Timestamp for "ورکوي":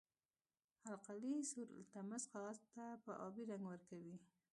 3.71-4.17